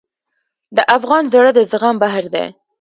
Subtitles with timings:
[0.75, 2.45] د افغان زړه د زغم بحر دی.